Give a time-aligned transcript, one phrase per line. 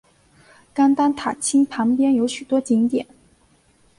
[0.73, 3.05] 甘丹塔钦旁边有许多景点。